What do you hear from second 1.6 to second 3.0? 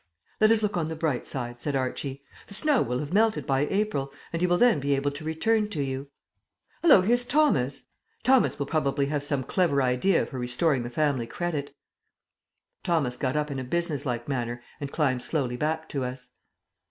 Archie. "The snow will